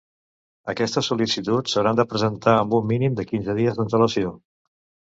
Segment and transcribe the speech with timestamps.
[0.73, 4.39] Aquestes sol·licituds s'hauran de presentar amb un mínim de quinze dies d'antelació.